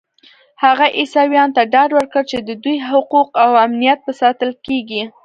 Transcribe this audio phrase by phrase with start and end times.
[0.63, 5.03] هغه عیسویانو ته ډاډ ورکړ چې د دوی حقوق او امنیت به ساتل کېږي.